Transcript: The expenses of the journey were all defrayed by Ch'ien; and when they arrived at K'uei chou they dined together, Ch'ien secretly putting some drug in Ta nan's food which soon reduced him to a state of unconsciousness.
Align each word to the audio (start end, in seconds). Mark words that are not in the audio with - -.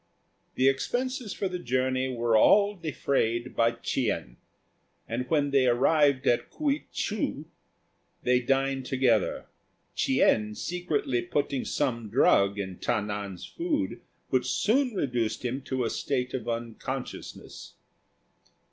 The 0.55 0.67
expenses 0.67 1.39
of 1.43 1.51
the 1.51 1.59
journey 1.59 2.07
were 2.11 2.35
all 2.35 2.75
defrayed 2.75 3.55
by 3.55 3.73
Ch'ien; 3.73 4.37
and 5.07 5.29
when 5.29 5.51
they 5.51 5.67
arrived 5.67 6.25
at 6.25 6.49
K'uei 6.49 6.85
chou 6.91 7.45
they 8.23 8.39
dined 8.39 8.87
together, 8.87 9.45
Ch'ien 9.95 10.55
secretly 10.57 11.21
putting 11.21 11.65
some 11.65 12.09
drug 12.09 12.57
in 12.57 12.79
Ta 12.79 12.99
nan's 12.99 13.45
food 13.45 14.01
which 14.29 14.49
soon 14.49 14.95
reduced 14.95 15.45
him 15.45 15.61
to 15.65 15.83
a 15.83 15.89
state 15.91 16.33
of 16.33 16.49
unconsciousness. 16.49 17.73